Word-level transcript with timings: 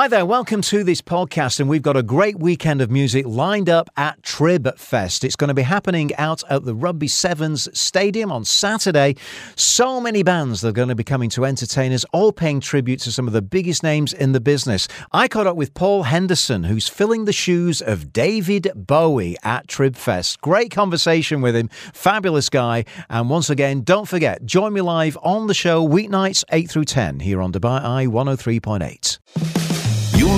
Hi 0.00 0.08
there, 0.08 0.24
welcome 0.24 0.62
to 0.62 0.82
this 0.82 1.02
podcast, 1.02 1.60
and 1.60 1.68
we've 1.68 1.82
got 1.82 1.94
a 1.94 2.02
great 2.02 2.38
weekend 2.38 2.80
of 2.80 2.90
music 2.90 3.26
lined 3.26 3.68
up 3.68 3.90
at 3.98 4.22
Trib 4.22 4.78
Fest. 4.78 5.24
It's 5.24 5.36
going 5.36 5.48
to 5.48 5.54
be 5.54 5.60
happening 5.60 6.16
out 6.16 6.42
at 6.48 6.64
the 6.64 6.74
Rugby 6.74 7.06
Sevens 7.06 7.68
Stadium 7.78 8.32
on 8.32 8.46
Saturday. 8.46 9.16
So 9.56 10.00
many 10.00 10.22
bands 10.22 10.62
that 10.62 10.68
are 10.68 10.72
going 10.72 10.88
to 10.88 10.94
be 10.94 11.04
coming 11.04 11.28
to 11.28 11.44
entertain 11.44 11.92
us, 11.92 12.06
all 12.14 12.32
paying 12.32 12.60
tribute 12.60 13.00
to 13.00 13.12
some 13.12 13.26
of 13.26 13.34
the 13.34 13.42
biggest 13.42 13.82
names 13.82 14.14
in 14.14 14.32
the 14.32 14.40
business. 14.40 14.88
I 15.12 15.28
caught 15.28 15.46
up 15.46 15.56
with 15.56 15.74
Paul 15.74 16.04
Henderson, 16.04 16.64
who's 16.64 16.88
filling 16.88 17.26
the 17.26 17.32
shoes 17.34 17.82
of 17.82 18.10
David 18.10 18.72
Bowie 18.74 19.36
at 19.42 19.68
Trib 19.68 19.96
Fest. 19.96 20.40
Great 20.40 20.70
conversation 20.70 21.42
with 21.42 21.54
him, 21.54 21.68
fabulous 21.92 22.48
guy. 22.48 22.86
And 23.10 23.28
once 23.28 23.50
again, 23.50 23.82
don't 23.82 24.08
forget, 24.08 24.46
join 24.46 24.72
me 24.72 24.80
live 24.80 25.18
on 25.22 25.46
the 25.46 25.52
show 25.52 25.86
weeknights 25.86 26.42
8 26.50 26.70
through 26.70 26.86
10 26.86 27.20
here 27.20 27.42
on 27.42 27.52
Dubai 27.52 27.84
Eye 27.84 28.06
103.8. 28.06 29.49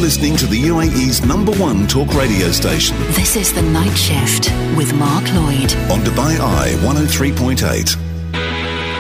You're 0.02 0.09
listening 0.09 0.37
to 0.38 0.47
the 0.48 0.61
UAE's 0.61 1.24
number 1.24 1.52
one 1.52 1.87
talk 1.87 2.12
radio 2.15 2.51
station 2.51 2.97
This 3.12 3.37
is 3.37 3.52
The 3.52 3.62
Night 3.62 3.97
Shift 3.97 4.51
with 4.77 4.93
Mark 4.95 5.23
Lloyd. 5.33 5.73
on 5.93 6.01
Dubai 6.01 6.41
Eye 6.41 6.70
103.8. 6.83 8.93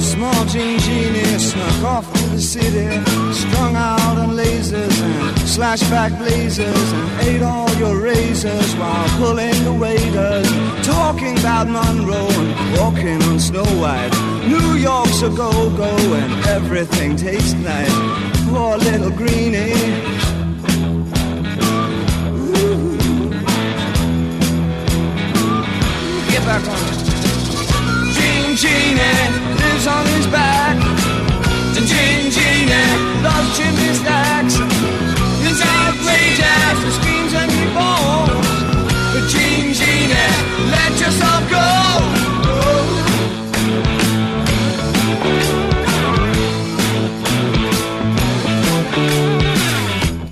Small 0.00 0.44
jean 0.46 0.78
genius 0.78 1.03
snuck 1.44 1.84
off 1.84 2.12
to 2.14 2.28
the 2.30 2.40
city, 2.40 2.88
strung 3.32 3.76
out 3.76 4.16
on 4.16 4.30
lasers 4.30 4.96
and 5.02 5.36
slashback 5.54 6.16
blazers, 6.18 6.92
and 6.92 7.20
ate 7.28 7.42
all 7.42 7.70
your 7.74 8.00
razors 8.00 8.74
while 8.76 9.08
pulling 9.18 9.56
the 9.64 9.72
waiters, 9.72 10.48
talking 10.86 11.38
about 11.38 11.66
Monroe 11.68 12.28
and 12.42 12.78
walking 12.78 13.22
on 13.24 13.38
Snow 13.38 13.68
White. 13.82 14.14
New 14.48 14.74
York's 14.74 15.20
a 15.22 15.28
go-go 15.28 15.92
and 16.20 16.46
everything 16.46 17.16
tastes 17.16 17.54
nice. 17.54 17.94
Poor 18.48 18.78
little 18.78 19.10
greenie. 19.10 19.74
Get 26.32 26.42
back 26.48 26.64
on. 26.72 26.94
Gene 28.14 28.56
Genie 28.56 29.00
eh, 29.00 29.54
lives 29.60 29.86
on 29.86 30.06
his 30.06 30.26
back. 30.28 30.43
Genie 33.56 33.86
loves 33.86 34.13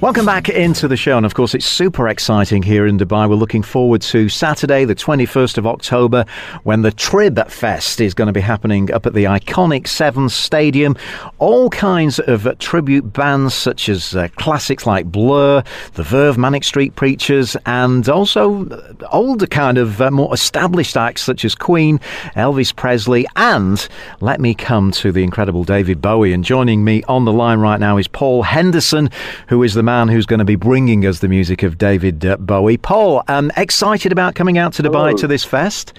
Welcome 0.03 0.27
back 0.27 0.48
into 0.48 0.89
the 0.89 0.97
show, 0.97 1.17
and 1.17 1.25
of 1.25 1.34
course, 1.34 1.55
it's 1.55 1.64
super 1.64 2.08
exciting 2.08 2.64
here 2.64 2.89
in 2.89 2.98
Dubai. 2.98 3.31
We're 3.31 3.36
looking 3.36 3.62
forward 3.62 4.03
to 4.03 4.28
Saturday, 4.28 4.84
the 4.84 4.97
21st 4.97 5.59
of 5.59 5.67
October, 5.69 6.25
when 6.64 6.83
the 6.83 6.91
Trib 6.91 7.48
Fest 7.48 8.00
is 8.00 8.12
going 8.12 8.27
to 8.27 8.33
be 8.33 8.41
happening 8.41 8.91
up 8.91 9.06
at 9.06 9.14
the 9.14 9.27
iconic 9.27 9.86
Sevens 9.86 10.34
Stadium. 10.34 10.97
All 11.39 11.70
kinds 11.70 12.19
of 12.19 12.48
uh, 12.48 12.56
tribute 12.59 13.12
bands, 13.12 13.55
such 13.55 13.89
as 13.89 14.17
uh, 14.17 14.27
classics 14.34 14.86
like 14.86 15.06
Blur, 15.06 15.62
The 15.94 16.03
Verve, 16.03 16.37
Manic 16.37 16.64
Street 16.64 16.97
Preachers, 16.97 17.56
and 17.64 18.09
also 18.09 18.66
uh, 18.70 18.92
older 19.12 19.47
kind 19.47 19.78
of 19.78 20.03
uh, 20.03 20.11
more 20.11 20.34
established 20.34 20.97
acts 20.97 21.22
such 21.22 21.44
as 21.44 21.54
Queen, 21.54 22.00
Elvis 22.34 22.75
Presley, 22.75 23.25
and 23.37 23.87
let 24.21 24.41
me 24.41 24.53
come 24.53 24.91
to 24.91 25.12
the 25.12 25.22
incredible 25.22 25.62
David 25.62 26.03
Bowie. 26.03 26.32
And 26.32 26.43
joining 26.43 26.82
me 26.82 27.04
on 27.04 27.25
the 27.25 27.32
line 27.32 27.60
right 27.60 27.78
now 27.78 27.98
is 27.98 28.09
Paul 28.09 28.43
Henderson, 28.43 29.09
who 29.47 29.62
is 29.62 29.75
the 29.75 29.91
man 29.92 30.08
who's 30.08 30.25
going 30.25 30.38
to 30.38 30.44
be 30.47 30.56
bringing 30.56 31.04
us 31.04 31.19
the 31.19 31.28
music 31.28 31.62
of 31.62 31.76
David 31.76 32.25
uh, 32.25 32.38
Bowie. 32.38 32.78
Paul, 32.78 33.22
um, 33.28 33.53
excited 33.58 34.10
about 34.10 34.34
coming 34.34 34.56
out 34.56 34.72
to 34.75 34.82
Dubai 34.82 35.08
Hello. 35.08 35.16
to 35.19 35.26
this 35.26 35.44
fest? 35.44 35.92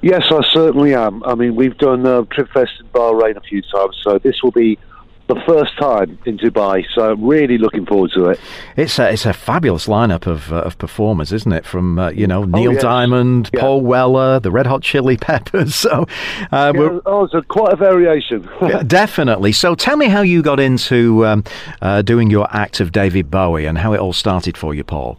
Yes, 0.00 0.22
I 0.30 0.40
certainly 0.54 0.94
am. 0.94 1.22
I 1.24 1.34
mean, 1.34 1.54
we've 1.54 1.76
done 1.76 2.06
uh, 2.06 2.22
Trip 2.30 2.48
Fest 2.54 2.72
in 2.80 2.86
Bahrain 2.86 3.36
a 3.36 3.42
few 3.42 3.60
times, 3.60 4.00
so 4.02 4.18
this 4.18 4.42
will 4.42 4.52
be 4.52 4.78
the 5.34 5.40
first 5.46 5.76
time 5.78 6.18
in 6.26 6.38
Dubai. 6.38 6.84
So 6.94 7.12
I'm 7.12 7.24
really 7.24 7.58
looking 7.58 7.86
forward 7.86 8.12
to 8.12 8.26
it. 8.26 8.40
It's 8.76 8.98
a, 8.98 9.12
it's 9.12 9.26
a 9.26 9.32
fabulous 9.32 9.86
lineup 9.86 10.26
of, 10.26 10.52
uh, 10.52 10.56
of 10.56 10.78
performers, 10.78 11.32
isn't 11.32 11.52
it? 11.52 11.64
From 11.64 11.98
uh, 11.98 12.10
you 12.10 12.26
know 12.26 12.44
Neil 12.44 12.70
Oh, 12.70 12.72
yes. 12.72 12.82
Diamond, 12.82 13.50
Yeah. 13.52 13.60
Paul 13.60 13.80
Weller, 13.82 14.40
the 14.40 14.50
Red 14.50 14.66
Hot 14.66 14.82
Chili 14.82 15.16
Peppers. 15.28 15.74
So 15.74 16.06
uh, 16.52 16.72
Yeah, 16.74 16.98
oh, 17.06 17.24
it's 17.24 17.34
a, 17.34 17.42
quite 17.42 17.72
a 17.72 17.76
variation. 17.76 18.48
Yeah, 18.62 18.82
Definitely. 18.82 19.52
So 19.52 19.74
tell 19.74 19.96
me 19.96 20.06
how 20.08 20.22
you 20.22 20.42
got 20.42 20.60
into 20.60 21.26
um, 21.26 21.44
uh, 21.80 22.02
doing 22.02 22.30
your 22.30 22.46
act 22.54 22.80
of 22.80 22.92
David 22.92 23.30
Bowie 23.30 23.66
and 23.66 23.78
how 23.78 23.92
it 23.92 23.98
all 24.00 24.12
started 24.12 24.56
for 24.56 24.74
you, 24.74 24.84
Paul. 24.84 25.18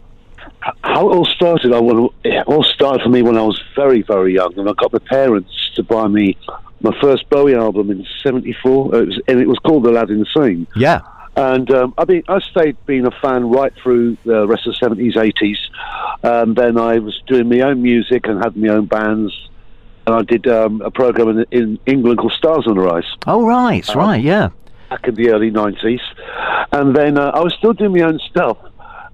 How 0.82 1.10
it 1.10 1.14
all 1.16 1.26
started, 1.26 1.72
I 1.74 1.80
want 1.80 2.14
it 2.24 2.46
all 2.46 2.62
started 2.64 3.02
for 3.02 3.10
me 3.10 3.20
when 3.22 3.36
I 3.36 3.42
was 3.42 3.62
very, 3.76 4.00
very 4.00 4.32
young, 4.34 4.58
and 4.58 4.66
I 4.68 4.72
got 4.72 4.92
my 4.94 4.98
parents 4.98 5.50
to 5.76 5.82
buy 5.82 6.08
me 6.08 6.38
my 6.80 6.96
first 7.00 7.28
Bowie 7.30 7.54
album 7.54 7.90
in 7.90 8.06
'74, 8.22 8.94
it 8.96 9.06
was, 9.06 9.20
and 9.28 9.40
it 9.40 9.48
was 9.48 9.58
called 9.60 9.86
Aladdin 9.86 10.26
Sing. 10.34 10.66
Yeah. 10.76 11.00
And 11.36 11.68
um, 11.72 11.94
I 11.98 12.04
mean, 12.04 12.22
I 12.28 12.38
stayed 12.40 12.76
being 12.86 13.06
a 13.06 13.10
fan 13.10 13.50
right 13.50 13.72
through 13.82 14.16
the 14.24 14.46
rest 14.46 14.66
of 14.66 14.72
the 14.74 14.78
seventies, 14.78 15.16
eighties. 15.16 15.58
Um, 16.22 16.54
then 16.54 16.78
I 16.78 16.98
was 17.00 17.20
doing 17.26 17.48
my 17.48 17.60
own 17.60 17.82
music 17.82 18.26
and 18.28 18.42
had 18.42 18.56
my 18.56 18.68
own 18.68 18.86
bands, 18.86 19.32
and 20.06 20.14
I 20.14 20.22
did 20.22 20.46
um, 20.46 20.80
a 20.82 20.90
program 20.92 21.28
in, 21.30 21.46
in 21.50 21.78
England 21.86 22.18
called 22.20 22.32
Stars 22.32 22.66
on 22.68 22.76
the 22.76 22.82
Rise 22.82 23.04
Oh, 23.26 23.44
right, 23.46 23.88
Um, 23.90 23.98
right, 23.98 24.22
yeah. 24.22 24.50
back 24.90 25.08
in 25.08 25.14
the 25.16 25.30
early 25.30 25.50
nineties. 25.50 26.00
And 26.70 26.94
then 26.94 27.18
uh, 27.18 27.32
I 27.34 27.40
was 27.40 27.52
still 27.54 27.72
doing 27.72 27.92
my 27.92 28.02
own 28.02 28.20
stuff. 28.30 28.56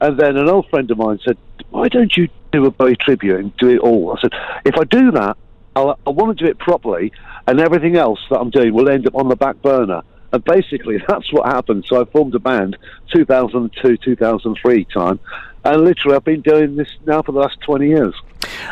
And 0.02 0.18
then 0.18 0.36
an 0.36 0.48
old 0.48 0.68
friend 0.68 0.90
of 0.90 0.98
mine 0.98 1.20
said, 1.24 1.38
"Why 1.70 1.88
don't 1.88 2.14
you 2.16 2.28
do 2.52 2.66
a 2.66 2.70
Bowie 2.70 2.96
tribute 2.96 3.38
and 3.40 3.56
do 3.56 3.68
it 3.70 3.78
all?" 3.80 4.14
I 4.16 4.20
said, 4.20 4.32
"If 4.66 4.76
I 4.76 4.84
do 4.84 5.10
that, 5.12 5.36
I'll, 5.76 5.98
I 6.06 6.10
want 6.10 6.38
to 6.38 6.44
do 6.44 6.50
it 6.50 6.58
properly, 6.58 7.12
and 7.46 7.60
everything 7.60 7.96
else 7.96 8.20
that 8.30 8.38
I'm 8.40 8.50
doing 8.50 8.74
will 8.74 8.88
end 8.88 9.06
up 9.06 9.14
on 9.14 9.28
the 9.28 9.36
back 9.36 9.60
burner." 9.62 10.02
And 10.32 10.44
basically, 10.44 11.02
that's 11.08 11.32
what 11.32 11.46
happened. 11.46 11.84
So 11.88 12.00
I 12.00 12.04
formed 12.06 12.34
a 12.34 12.38
band 12.38 12.76
2002, 13.12 13.96
2003 13.96 14.84
time, 14.86 15.20
and 15.64 15.84
literally 15.84 16.16
I've 16.16 16.24
been 16.24 16.42
doing 16.42 16.76
this 16.76 16.88
now 17.06 17.22
for 17.22 17.32
the 17.32 17.40
last 17.40 17.60
20 17.60 17.88
years. 17.88 18.14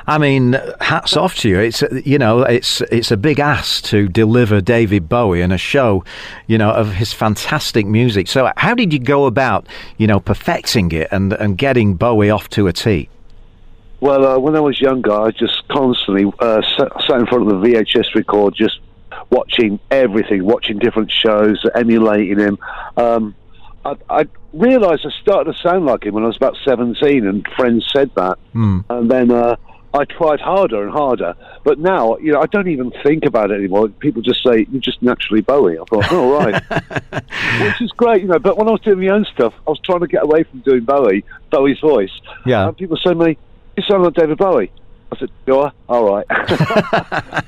I 0.07 0.19
mean, 0.19 0.57
hats 0.81 1.17
off 1.17 1.37
to 1.37 1.49
you. 1.49 1.59
It's 1.61 1.83
you 2.05 2.19
know, 2.19 2.43
it's 2.43 2.81
it's 2.93 3.11
a 3.11 3.17
big 3.17 3.39
ask 3.39 3.85
to 3.85 4.09
deliver 4.09 4.61
David 4.61 5.09
Bowie 5.09 5.43
in 5.43 5.53
a 5.53 5.59
show, 5.59 6.05
you 6.47 6.59
know, 6.59 6.71
of 6.71 6.93
his 6.93 7.13
fantastic 7.13 7.87
music. 7.87 8.29
So, 8.29 8.51
how 8.57 8.75
did 8.75 8.93
you 8.93 8.99
go 8.99 9.27
about, 9.27 9.67
you 9.99 10.07
know, 10.07 10.21
perfecting 10.21 10.91
it 10.93 11.09
and 11.11 11.33
and 11.35 11.59
getting 11.59 11.95
Bowie 11.95 12.31
off 12.31 12.49
to 12.51 12.67
a 12.67 12.73
T? 12.73 13.09
Well, 14.01 14.27
uh, 14.27 14.39
when 14.39 14.55
I 14.55 14.61
was 14.61 14.81
younger, 14.81 15.13
I 15.13 15.31
just 15.31 15.67
constantly 15.69 16.33
uh, 16.39 16.63
sat, 16.77 16.93
sat 17.07 17.21
in 17.21 17.27
front 17.27 17.51
of 17.51 17.61
the 17.61 17.69
VHS 17.69 18.15
record, 18.15 18.55
just 18.55 18.79
watching 19.31 19.81
everything, 19.91 20.45
watching 20.45 20.79
different 20.79 21.11
shows, 21.11 21.65
emulating 21.75 22.39
him. 22.39 22.59
Um, 22.97 23.35
I, 23.85 23.97
I 24.09 24.27
realised 24.53 25.05
I 25.05 25.11
started 25.21 25.53
to 25.53 25.59
sound 25.59 25.87
like 25.87 26.05
him 26.05 26.15
when 26.15 26.25
I 26.25 26.29
was 26.29 26.37
about 26.37 26.57
17, 26.65 27.27
and 27.27 27.47
friends 27.57 27.89
said 27.93 28.11
that. 28.15 28.39
Hmm. 28.53 28.81
And 28.89 29.11
then 29.11 29.31
uh, 29.31 29.57
I 29.95 30.05
tried 30.05 30.41
harder 30.41 30.83
and 30.83 30.93
harder. 30.93 31.35
But 31.65 31.79
now, 31.79 32.19
you 32.19 32.33
know, 32.33 32.41
I 32.41 32.47
don't 32.47 32.69
even 32.69 32.93
think 33.03 33.25
about 33.25 33.51
it 33.51 33.55
anymore. 33.55 33.89
People 33.89 34.23
just 34.23 34.43
say, 34.43 34.67
you're 34.71 34.81
just 34.81 35.03
naturally 35.03 35.41
Bowie. 35.41 35.79
I 35.79 35.85
thought, 35.85 36.13
oh, 36.13 36.33
right. 36.39 36.63
Which 37.63 37.81
is 37.81 37.91
great, 37.93 38.23
you 38.23 38.29
know. 38.29 38.39
But 38.39 38.57
when 38.57 38.69
I 38.69 38.73
was 38.73 38.81
doing 38.83 39.01
my 39.01 39.09
own 39.09 39.25
stuff, 39.33 39.55
I 39.67 39.71
was 39.71 39.81
trying 39.81 40.01
to 40.01 40.07
get 40.07 40.23
away 40.23 40.45
from 40.45 40.61
doing 40.61 40.85
Bowie, 40.85 41.25
Bowie's 41.51 41.81
voice. 41.81 42.13
Yeah. 42.47 42.69
And 42.69 42.77
people 42.77 42.97
say 42.97 43.11
to 43.11 43.15
me, 43.15 43.39
you 43.79 43.83
sound 43.89 44.05
like 44.05 44.15
David 44.15 44.39
Bowie. 44.39 44.71
I 45.11 45.19
said, 45.19 45.31
you 45.47 45.59
are? 45.59 45.73
All 45.89 46.05
right. 46.05 46.27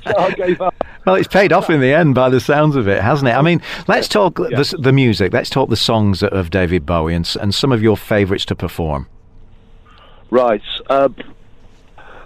so 0.03 0.17
I 0.17 0.33
gave 0.35 0.61
up. 0.61 0.73
Well, 1.05 1.15
it's 1.15 1.27
paid 1.27 1.53
off 1.53 1.69
in 1.69 1.79
the 1.79 1.93
end 1.93 2.15
by 2.15 2.29
the 2.29 2.39
sounds 2.39 2.75
of 2.75 2.87
it, 2.87 3.01
hasn't 3.01 3.29
it? 3.29 3.33
I 3.33 3.41
mean, 3.41 3.61
let's 3.87 4.07
talk 4.07 4.35
the, 4.35 4.75
the 4.79 4.91
music. 4.91 5.33
Let's 5.33 5.49
talk 5.49 5.69
the 5.69 5.75
songs 5.75 6.23
of 6.23 6.49
David 6.49 6.85
Bowie 6.85 7.13
and, 7.13 7.35
and 7.39 7.53
some 7.53 7.71
of 7.71 7.83
your 7.83 7.97
favourites 7.97 8.45
to 8.45 8.55
perform. 8.55 9.07
Right. 10.31 10.63
Uh, 10.89 11.09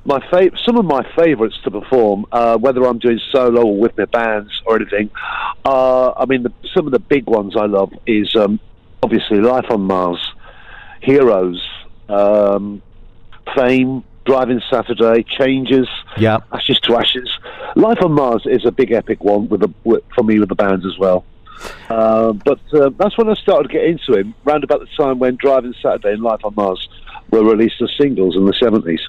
my 0.05 0.19
fav- 0.19 0.57
some 0.63 0.77
of 0.77 0.85
my 0.85 1.01
favourites 1.15 1.57
to 1.63 1.71
perform, 1.71 2.25
uh, 2.31 2.57
whether 2.57 2.85
I'm 2.85 2.99
doing 2.99 3.19
solo 3.31 3.65
or 3.65 3.77
with 3.77 3.97
my 3.97 4.05
bands 4.05 4.51
or 4.65 4.77
anything. 4.77 5.09
Uh, 5.65 6.11
I 6.11 6.25
mean, 6.25 6.43
the, 6.43 6.53
some 6.73 6.85
of 6.85 6.93
the 6.93 6.99
big 6.99 7.27
ones 7.27 7.55
I 7.57 7.65
love 7.65 7.91
is 8.05 8.35
um, 8.35 8.59
obviously 9.03 9.39
Life 9.41 9.65
on 9.69 9.81
Mars, 9.81 10.19
Heroes, 11.01 11.61
um, 12.07 12.81
Fame, 13.56 14.03
Driving 14.25 14.62
Saturday, 14.69 15.24
Changes. 15.24 15.88
Yeah. 16.18 16.39
Ashes 16.51 16.80
to 16.81 16.95
Ashes. 16.97 17.30
Life 17.75 18.01
on 18.01 18.13
Mars 18.13 18.44
is 18.45 18.65
a 18.65 18.71
big 18.71 18.92
epic 18.92 19.24
one 19.24 19.47
with, 19.50 19.62
the, 19.62 19.71
with 19.83 20.03
for 20.15 20.24
me 20.24 20.39
with 20.39 20.50
the 20.50 20.56
bands 20.56 20.86
as 20.86 20.97
well. 20.97 21.25
Uh, 21.89 22.33
but 22.33 22.59
uh, 22.74 22.89
that's 22.97 23.18
when 23.18 23.30
I 23.30 23.33
started 23.36 23.69
to 23.69 23.74
get 23.74 23.86
into 23.86 24.13
him, 24.13 24.33
round 24.44 24.63
about 24.63 24.81
the 24.81 24.88
time 24.97 25.19
when 25.19 25.36
Driving 25.36 25.74
Saturday 25.81 26.13
and 26.13 26.21
Life 26.21 26.42
on 26.44 26.53
Mars 26.56 26.89
were 27.31 27.44
released 27.44 27.81
as 27.81 27.92
singles 28.00 28.36
in 28.36 28.45
the 28.45 28.53
70s. 28.53 29.00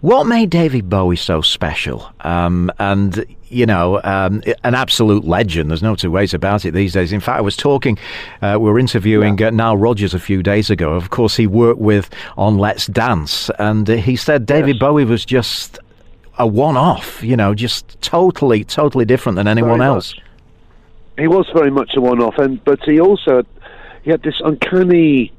What 0.00 0.24
made 0.24 0.50
David 0.50 0.88
Bowie 0.88 1.16
so 1.16 1.40
special? 1.40 2.10
Um, 2.20 2.70
and, 2.78 3.24
you 3.48 3.66
know, 3.66 4.00
um, 4.04 4.42
an 4.64 4.74
absolute 4.74 5.24
legend. 5.24 5.70
There's 5.70 5.82
no 5.82 5.94
two 5.94 6.10
ways 6.10 6.34
about 6.34 6.64
it 6.64 6.72
these 6.72 6.92
days. 6.92 7.12
In 7.12 7.20
fact, 7.20 7.38
I 7.38 7.42
was 7.42 7.56
talking, 7.56 7.98
uh, 8.42 8.58
we 8.60 8.70
were 8.70 8.78
interviewing 8.78 9.38
yeah. 9.38 9.48
uh, 9.48 9.50
Nile 9.50 9.76
Rodgers 9.76 10.14
a 10.14 10.18
few 10.20 10.42
days 10.42 10.70
ago. 10.70 10.94
Of 10.94 11.10
course, 11.10 11.36
he 11.36 11.46
worked 11.46 11.80
with 11.80 12.10
on 12.36 12.58
Let's 12.58 12.86
Dance, 12.86 13.50
and 13.58 13.88
uh, 13.88 13.96
he 13.96 14.16
said 14.16 14.46
David 14.46 14.76
yes. 14.76 14.80
Bowie 14.80 15.04
was 15.04 15.24
just 15.24 15.78
a 16.38 16.46
one 16.46 16.76
off, 16.76 17.22
you 17.22 17.36
know, 17.36 17.54
just 17.54 18.00
totally, 18.00 18.64
totally 18.64 19.04
different 19.04 19.36
than 19.36 19.46
anyone 19.46 19.78
very 19.78 19.90
else. 19.90 20.14
Much. 20.16 20.24
He 21.18 21.28
was 21.28 21.46
very 21.52 21.70
much 21.70 21.94
a 21.96 22.00
one 22.00 22.20
off, 22.22 22.38
and 22.38 22.64
but 22.64 22.82
he 22.84 22.98
also 22.98 23.44
he 24.02 24.10
had 24.10 24.22
this 24.22 24.40
uncanny 24.42 25.32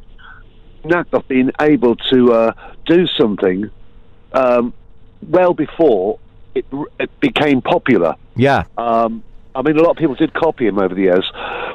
knack 0.83 1.07
of 1.11 1.27
being 1.27 1.51
able 1.59 1.95
to 1.95 2.33
uh, 2.33 2.53
do 2.85 3.07
something 3.07 3.69
um, 4.33 4.73
well 5.27 5.53
before 5.53 6.19
it, 6.55 6.65
it, 6.99 7.19
became 7.19 7.61
popular. 7.61 8.15
Yeah. 8.35 8.63
Um, 8.77 9.23
I 9.53 9.61
mean, 9.61 9.77
a 9.77 9.81
lot 9.81 9.91
of 9.91 9.97
people 9.97 10.15
did 10.15 10.33
copy 10.33 10.65
him 10.65 10.79
over 10.79 10.93
the 10.93 11.01
years, 11.01 11.29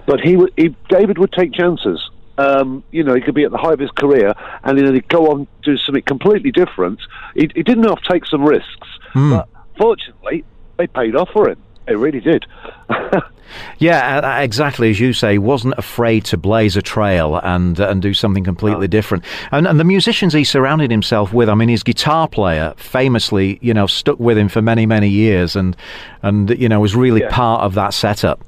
but 0.06 0.20
he, 0.20 0.38
he 0.56 0.75
David 0.88 1.19
would 1.19 1.32
take 1.32 1.53
chances. 1.53 2.11
Um, 2.38 2.85
you 2.91 3.03
know, 3.03 3.14
he 3.14 3.20
could 3.20 3.35
be 3.35 3.44
at 3.44 3.50
the 3.50 3.58
height 3.58 3.75
of 3.75 3.81
his 3.81 3.91
career, 3.91 4.35
and 4.64 4.79
then 4.79 4.93
he'd 4.94 5.08
go 5.08 5.31
on 5.31 5.47
do 5.62 5.76
something 5.79 6.03
completely 6.03 6.50
different. 6.50 7.00
He, 7.35 7.50
he 7.55 7.62
didn't 7.62 7.85
have 7.85 8.00
to 8.00 8.08
take 8.12 8.26
some 8.26 8.44
risks, 8.44 8.88
mm. 9.14 9.31
but 9.31 9.49
fortunately, 9.79 10.44
they 10.76 10.87
paid 10.87 11.17
off 11.17 11.31
for 11.32 11.49
him. 11.49 11.62
It 11.87 11.99
really 11.99 12.21
did. 12.21 12.47
Yeah, 13.79 14.19
uh, 14.19 14.29
uh, 14.29 14.41
exactly 14.41 14.91
as 14.91 15.00
you 15.00 15.12
say, 15.12 15.38
wasn't 15.38 15.75
afraid 15.77 16.25
to 16.27 16.37
blaze 16.37 16.77
a 16.77 16.83
trail 16.83 17.37
and 17.37 17.79
uh, 17.79 17.88
and 17.88 18.00
do 18.00 18.15
something 18.15 18.44
completely 18.44 18.88
different. 18.88 19.25
And, 19.53 19.67
and 19.67 19.79
the 19.79 19.85
musicians 19.85 20.33
he 20.33 20.44
surrounded 20.44 20.91
himself 20.91 21.33
with, 21.33 21.49
I 21.49 21.55
mean, 21.55 21.69
his 21.69 21.83
guitar 21.83 22.29
player 22.29 22.75
famously, 22.77 23.59
you 23.61 23.75
know, 23.75 23.87
stuck 23.87 24.19
with 24.19 24.38
him 24.38 24.49
for 24.49 24.62
many 24.62 24.87
many 24.87 25.09
years, 25.09 25.56
and 25.56 25.77
and 26.23 26.50
you 26.59 26.69
know 26.69 26.81
was 26.81 26.97
really 26.97 27.21
yeah. 27.21 27.31
part 27.31 27.62
of 27.62 27.75
that 27.75 27.94
setup. 27.94 28.41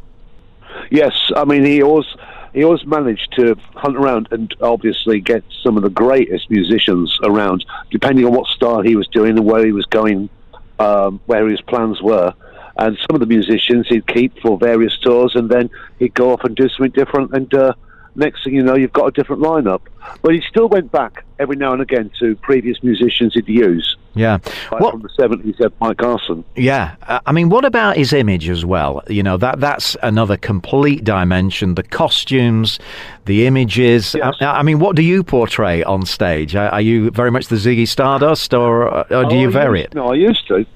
Yes, 0.90 1.12
I 1.36 1.44
mean 1.44 1.64
he 1.64 1.82
always 1.82 2.06
he 2.54 2.64
always 2.64 2.84
managed 2.86 3.32
to 3.36 3.54
hunt 3.74 3.96
around 3.96 4.28
and 4.30 4.54
obviously 4.60 5.20
get 5.20 5.44
some 5.62 5.76
of 5.76 5.82
the 5.82 5.90
greatest 5.90 6.50
musicians 6.50 7.16
around, 7.22 7.64
depending 7.90 8.24
on 8.24 8.32
what 8.32 8.46
style 8.48 8.80
he 8.80 8.96
was 8.96 9.06
doing 9.08 9.36
and 9.36 9.44
where 9.44 9.64
he 9.64 9.72
was 9.72 9.84
going, 9.86 10.30
um, 10.78 11.20
where 11.26 11.46
his 11.46 11.60
plans 11.60 12.00
were 12.00 12.32
and 12.78 12.96
some 12.98 13.14
of 13.14 13.20
the 13.20 13.26
musicians 13.26 13.88
he'd 13.88 14.06
keep 14.06 14.38
for 14.40 14.56
various 14.56 14.96
tours, 14.98 15.32
and 15.34 15.50
then 15.50 15.68
he'd 15.98 16.14
go 16.14 16.32
off 16.32 16.44
and 16.44 16.54
do 16.56 16.68
something 16.68 16.92
different. 16.92 17.32
And 17.34 17.52
uh, 17.52 17.74
next 18.14 18.44
thing 18.44 18.54
you 18.54 18.62
know, 18.62 18.76
you've 18.76 18.92
got 18.92 19.06
a 19.06 19.10
different 19.10 19.42
lineup. 19.42 19.80
But 20.22 20.34
he 20.34 20.42
still 20.48 20.68
went 20.68 20.90
back 20.90 21.24
every 21.38 21.56
now 21.56 21.72
and 21.72 21.82
again 21.82 22.10
to 22.18 22.34
previous 22.36 22.82
musicians 22.82 23.34
he'd 23.34 23.48
use. 23.48 23.96
Yeah, 24.14 24.38
like 24.72 24.80
what, 24.80 24.92
from 24.92 25.02
the 25.02 25.10
seventies, 25.10 25.56
Mike 25.80 25.98
Garson. 25.98 26.44
Yeah, 26.56 26.96
I 27.24 27.30
mean, 27.30 27.50
what 27.50 27.64
about 27.64 27.96
his 27.96 28.12
image 28.12 28.48
as 28.48 28.64
well? 28.64 29.02
You 29.08 29.22
know, 29.22 29.36
that 29.36 29.60
that's 29.60 29.96
another 30.02 30.36
complete 30.36 31.04
dimension. 31.04 31.74
The 31.74 31.84
costumes, 31.84 32.80
the 33.26 33.46
images. 33.46 34.14
Yes. 34.14 34.34
I, 34.40 34.58
I, 34.58 34.62
mean, 34.62 34.80
what 34.80 34.96
do 34.96 35.02
you 35.02 35.22
portray 35.22 35.84
on 35.84 36.04
stage? 36.04 36.56
Are, 36.56 36.68
are, 36.70 36.80
you 36.80 37.10
very 37.10 37.30
much 37.30 37.46
the 37.46 37.56
Ziggy 37.56 37.86
Stardust, 37.86 38.54
or, 38.54 38.88
or 38.88 39.04
do 39.08 39.36
oh, 39.36 39.40
you 39.40 39.50
vary 39.50 39.80
used, 39.80 39.92
it? 39.92 39.94
No, 39.94 40.10
I 40.10 40.14
used 40.14 40.48
to. 40.48 40.66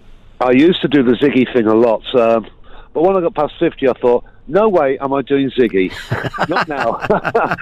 I 0.42 0.52
used 0.52 0.80
to 0.82 0.88
do 0.88 1.02
the 1.02 1.12
Ziggy 1.12 1.52
thing 1.52 1.66
a 1.66 1.74
lot, 1.74 2.02
um, 2.14 2.46
but 2.92 3.02
when 3.02 3.16
I 3.16 3.20
got 3.20 3.34
past 3.34 3.54
50, 3.58 3.88
I 3.88 3.92
thought, 3.94 4.24
no 4.48 4.68
way 4.68 4.98
am 4.98 5.12
I 5.12 5.22
doing 5.22 5.50
Ziggy. 5.50 5.92
Not 6.48 6.68
now. 6.68 6.98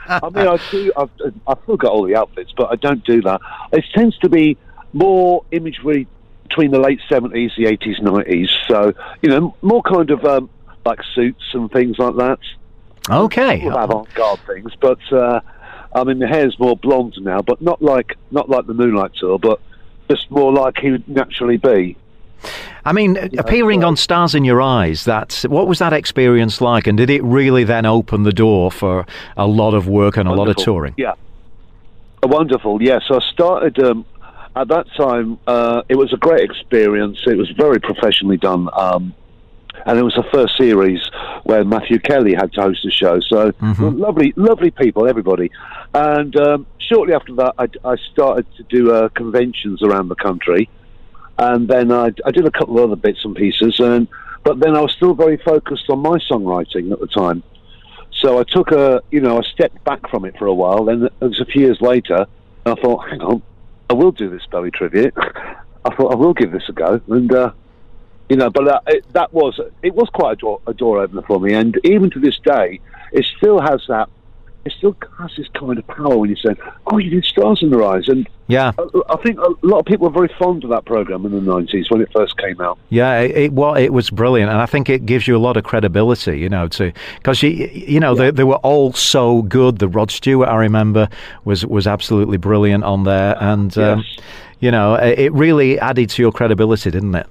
I 0.09 0.29
mean, 0.33 0.49
I 0.49 0.59
do, 0.71 0.93
I've, 0.97 1.11
I've 1.47 1.59
still 1.63 1.77
got 1.77 1.93
all 1.93 2.07
the 2.07 2.17
outfits, 2.17 2.53
but 2.57 2.73
I 2.73 2.77
don't 2.77 3.05
do 3.05 3.21
that. 3.23 3.41
It 3.73 3.85
tends 3.95 4.17
to 4.19 4.29
be 4.29 4.57
more 4.93 5.45
imagery 5.53 6.07
between 6.45 6.71
the 6.71 6.81
late 6.81 7.01
70s, 7.09 7.55
the 7.57 7.65
80s, 7.65 8.01
90s. 8.01 8.49
So, 8.67 8.93
you 9.23 9.29
know, 9.29 9.55
more 9.63 9.83
kind 9.83 10.11
of 10.11 10.25
um, 10.25 10.51
like 10.85 11.01
suits 11.15 11.45
and 11.53 11.71
things 11.71 11.99
like 11.99 12.17
that. 12.17 12.39
Okay. 13.09 13.67
Avant-garde 13.67 14.41
things, 14.47 14.73
but 14.81 15.01
uh, 15.13 15.41
I 15.95 16.05
mean, 16.05 16.19
the 16.19 16.27
hair's 16.27 16.59
more 16.59 16.77
blonde 16.77 17.17
now, 17.21 17.41
but 17.41 17.61
not 17.61 17.83
like 17.83 18.17
not 18.31 18.49
like 18.49 18.67
the 18.67 18.75
Moonlight 18.75 19.13
Tour, 19.15 19.39
but 19.39 19.61
just 20.09 20.31
more 20.31 20.53
like 20.53 20.79
he 20.79 20.91
would 20.91 21.09
naturally 21.09 21.57
be. 21.57 21.97
I 22.85 22.93
mean, 22.93 23.17
yeah, 23.17 23.41
appearing 23.41 23.85
on 23.85 23.97
Stars 23.97 24.35
in 24.35 24.45
Your 24.45 24.61
Eyes, 24.63 25.05
that 25.05 25.45
what 25.49 25.67
was 25.67 25.79
that 25.79 25.93
experience 25.93 26.61
like? 26.61 26.87
And 26.87 26.97
did 26.97 27.11
it 27.11 27.23
really 27.23 27.65
then 27.65 27.87
open 27.87 28.23
the 28.23 28.33
door 28.33 28.71
for 28.71 29.07
a 29.37 29.47
lot 29.47 29.75
of 29.75 29.87
work 29.87 30.17
and 30.17 30.29
wonderful. 30.29 30.45
a 30.45 30.47
lot 30.47 30.59
of 30.59 30.65
touring? 30.65 30.95
Yeah. 30.97 31.15
Wonderful, 32.23 32.83
yes. 32.83 33.03
Yeah. 33.03 33.09
So 33.09 33.21
I 33.21 33.33
started 33.33 33.79
um, 33.83 34.05
at 34.57 34.69
that 34.69 34.87
time. 34.97 35.39
Uh, 35.47 35.83
it 35.89 35.97
was 35.97 36.13
a 36.13 36.17
great 36.17 36.49
experience. 36.49 37.19
It 37.27 37.37
was 37.37 37.51
very 37.51 37.81
professionally 37.81 38.37
done. 38.37 38.69
Um, 38.73 39.15
and 39.87 39.99
it 39.99 40.03
was 40.03 40.15
the 40.15 40.25
first 40.33 40.57
series 40.59 41.01
where 41.45 41.65
Matthew 41.65 41.99
Kelly 41.99 42.35
had 42.35 42.53
to 42.55 42.63
host 42.63 42.81
the 42.85 42.91
show. 42.91 43.21
So 43.21 43.53
mm-hmm. 43.53 43.99
lovely, 43.99 44.33
lovely 44.37 44.71
people, 44.71 45.09
everybody. 45.09 45.51
And 45.95 46.37
um, 46.37 46.67
shortly 46.79 47.15
after 47.15 47.35
that, 47.37 47.55
I, 47.59 47.69
I, 47.85 47.97
started 48.13 48.47
to 48.57 48.63
do 48.65 48.93
uh, 48.93 49.09
conventions 49.11 49.83
around 49.83 50.09
the 50.09 50.17
country 50.17 50.69
and 51.41 51.67
then 51.67 51.91
I, 51.91 52.13
I 52.27 52.31
did 52.31 52.45
a 52.45 52.51
couple 52.51 52.79
of 52.79 52.85
other 52.85 52.97
bits 52.97 53.25
and 53.25 53.35
pieces, 53.35 53.81
and 53.81 54.07
but 54.45 54.61
then 54.61 54.77
I 54.77 54.81
was 54.81 54.93
still 54.93 55.15
very 55.15 55.39
focused 55.39 55.89
on 55.89 56.01
my 56.01 56.19
songwriting 56.31 56.93
at 56.93 57.01
the 57.01 57.07
time. 57.07 57.43
So 58.13 58.39
I 58.39 58.45
took 58.45 58.73
a, 58.73 59.03
you 59.11 59.21
know, 59.21 59.39
I 59.39 59.43
stepped 59.43 59.83
back 59.85 60.09
from 60.11 60.27
it 60.27 60.37
for 60.39 60.47
a 60.47 60.53
while. 60.53 60.85
Then 60.85 61.05
it 61.05 61.13
was 61.21 61.41
a 61.41 61.47
few 61.47 61.63
years 61.63 61.81
later, 61.81 62.27
I 62.67 62.75
thought, 62.75 63.09
hang 63.09 63.23
on, 63.23 63.43
I 63.89 63.95
will 63.95 64.13
do 64.13 64.29
this 64.29 64.45
Bowie 64.51 64.71
tribute. 64.71 65.15
I 65.85 65.95
thought 65.95 66.13
I 66.13 66.17
will 66.17 66.35
give 66.35 66.53
this 66.53 66.69
a 66.69 66.73
go, 66.73 67.01
and 67.09 67.33
uh, 67.33 67.53
you 68.29 68.37
know, 68.37 68.51
but 68.51 68.69
uh, 68.69 68.81
it, 68.87 69.11
that 69.15 69.33
was 69.33 69.59
it 69.83 69.95
was 69.95 70.11
quite 70.11 70.33
a 70.33 70.37
door, 70.37 70.61
a 70.67 70.75
door 70.75 70.99
opener 71.01 71.23
for 71.23 71.41
me, 71.41 71.55
and 71.55 71.79
even 71.85 72.11
to 72.11 72.21
this 72.21 72.39
day, 72.41 72.81
it 73.13 73.25
still 73.39 73.61
has 73.63 73.81
that 73.89 74.11
it 74.65 74.73
still 74.77 74.95
has 75.19 75.31
this 75.37 75.49
kind 75.49 75.79
of 75.79 75.87
power 75.87 76.17
when 76.17 76.31
you 76.31 76.37
say, 76.37 76.55
"Oh, 76.87 76.99
you 76.99 77.11
did 77.11 77.25
Stars 77.25 77.63
in 77.63 77.71
the 77.71 77.83
Eyes," 77.85 78.09
and 78.09 78.29
yeah, 78.47 78.73
I, 78.79 79.01
I, 79.11 79.17
think 79.23 79.39
a 79.39 79.49
lot 79.63 79.79
of 79.79 79.87
people 79.87 80.09
were 80.09 80.13
very 80.13 80.35
fond 80.39 80.65
of 80.65 80.71
that 80.71 80.85
program 80.85 81.25
in 81.25 81.33
the 81.33 81.41
nineties 81.41 81.91
when 81.91 82.01
it 82.01 82.11
first 82.13 82.37
came 82.37 82.61
out. 82.61 82.79
Yeah, 82.91 83.21
it, 83.21 83.37
it, 83.37 83.53
well, 83.53 83.75
it 83.75 83.91
was 83.91 84.11
brilliant, 84.11 84.51
and 84.51 84.61
I 84.61 84.67
think 84.67 84.91
it 84.91 85.07
gives 85.07 85.27
you 85.27 85.37
a 85.37 85.39
lot 85.39 85.57
of 85.57 85.65
credibility, 85.65 86.39
you 86.39 86.49
know, 86.49 86.69
to 86.69 86.93
because 87.17 87.43
you 87.43 87.51
you 87.51 88.01
know 88.01 88.15
yeah. 88.15 88.25
they, 88.25 88.31
they 88.33 88.45
were 88.45 88.57
all 88.57 88.93
so 88.93 89.43
good. 89.43 89.79
The 89.79 89.89
Rod 89.89 90.11
Stewart, 90.11 90.49
I 90.49 90.57
remember, 90.57 91.09
was 91.45 91.65
was 91.65 91.87
absolutely 91.87 92.37
brilliant 92.37 92.85
on 92.85 93.05
there, 93.05 93.37
and 93.41 93.77
um, 93.79 94.05
you 94.61 94.71
know, 94.71 94.95
it 94.95 95.33
really 95.33 95.79
added 95.79 96.11
to 96.11 96.23
your 96.23 96.33
credibility, 96.33 96.91
didn't 96.91 97.15
it? 97.15 97.27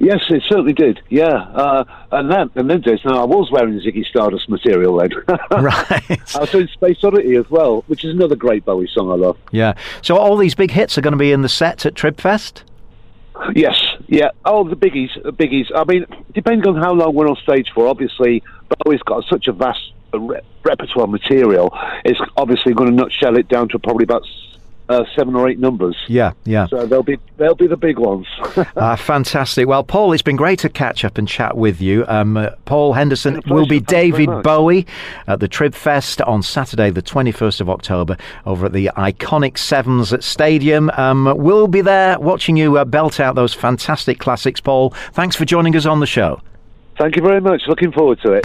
Yes, 0.00 0.22
it 0.30 0.42
certainly 0.48 0.72
did. 0.72 1.02
Yeah, 1.10 1.26
uh, 1.26 1.84
and 2.10 2.30
then 2.30 2.50
and 2.54 2.70
then 2.70 2.80
days 2.80 3.00
now 3.04 3.20
I 3.20 3.26
was 3.26 3.50
wearing 3.50 3.78
Ziggy 3.80 4.04
Stardust 4.06 4.48
material 4.48 4.96
then. 4.96 5.10
right. 5.50 6.34
I 6.34 6.40
was 6.40 6.50
doing 6.50 6.68
Space 6.68 7.04
Oddity 7.04 7.36
as 7.36 7.48
well, 7.50 7.84
which 7.86 8.02
is 8.02 8.14
another 8.14 8.34
great 8.34 8.64
Bowie 8.64 8.88
song 8.90 9.10
I 9.10 9.16
love. 9.16 9.36
Yeah. 9.50 9.74
So 10.00 10.16
all 10.16 10.38
these 10.38 10.54
big 10.54 10.70
hits 10.70 10.96
are 10.96 11.02
going 11.02 11.12
to 11.12 11.18
be 11.18 11.32
in 11.32 11.42
the 11.42 11.50
set 11.50 11.84
at 11.84 11.92
Tribfest. 11.92 12.62
Yes. 13.54 13.78
Yeah. 14.06 14.30
Oh, 14.46 14.66
the 14.66 14.74
biggies. 14.74 15.22
The 15.22 15.34
biggies. 15.34 15.66
I 15.74 15.84
mean, 15.84 16.06
depending 16.32 16.66
on 16.66 16.76
how 16.76 16.92
long 16.92 17.14
we're 17.14 17.28
on 17.28 17.36
stage 17.36 17.70
for, 17.74 17.86
obviously 17.86 18.42
Bowie's 18.84 19.02
got 19.02 19.24
such 19.28 19.48
a 19.48 19.52
vast 19.52 19.92
re- 20.14 20.40
repertoire 20.64 21.08
material. 21.08 21.76
It's 22.06 22.20
obviously 22.38 22.72
going 22.72 22.90
to 22.90 22.96
nutshell 22.96 23.36
it 23.36 23.48
down 23.48 23.68
to 23.68 23.78
probably 23.78 24.04
about 24.04 24.26
uh, 24.90 25.04
seven 25.16 25.36
or 25.36 25.48
eight 25.48 25.58
numbers. 25.58 25.96
Yeah, 26.08 26.32
yeah. 26.44 26.66
So 26.66 26.84
they'll 26.84 27.04
be 27.04 27.18
they'll 27.36 27.54
be 27.54 27.68
the 27.68 27.76
big 27.76 27.98
ones. 27.98 28.26
uh, 28.76 28.96
fantastic. 28.96 29.68
Well, 29.68 29.84
Paul, 29.84 30.12
it's 30.12 30.22
been 30.22 30.36
great 30.36 30.58
to 30.60 30.68
catch 30.68 31.04
up 31.04 31.16
and 31.16 31.28
chat 31.28 31.56
with 31.56 31.80
you. 31.80 32.04
Um, 32.08 32.36
uh, 32.36 32.50
Paul 32.64 32.94
Henderson 32.94 33.40
will 33.48 33.66
be 33.66 33.78
David 33.80 34.28
Bowie 34.42 34.86
at 35.28 35.38
the 35.40 35.48
Trib 35.48 35.74
Fest 35.74 36.20
on 36.22 36.42
Saturday, 36.42 36.90
the 36.90 37.02
twenty 37.02 37.30
first 37.30 37.60
of 37.60 37.70
October, 37.70 38.16
over 38.44 38.66
at 38.66 38.72
the 38.72 38.90
iconic 38.96 39.56
Sevens 39.56 40.12
Stadium. 40.24 40.90
Um, 40.90 41.32
we'll 41.36 41.68
be 41.68 41.80
there 41.80 42.18
watching 42.18 42.56
you 42.56 42.76
uh, 42.76 42.84
belt 42.84 43.20
out 43.20 43.36
those 43.36 43.54
fantastic 43.54 44.18
classics. 44.18 44.60
Paul, 44.60 44.90
thanks 45.12 45.36
for 45.36 45.44
joining 45.44 45.76
us 45.76 45.86
on 45.86 46.00
the 46.00 46.06
show. 46.06 46.40
Thank 46.98 47.16
you 47.16 47.22
very 47.22 47.40
much. 47.40 47.62
Looking 47.68 47.92
forward 47.92 48.18
to 48.24 48.32
it. 48.32 48.44